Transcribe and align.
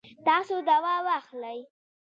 تاسو 0.25 0.55
دوا 0.69 0.95
واخلئ 1.07 1.59